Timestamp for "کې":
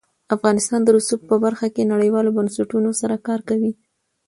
1.75-1.89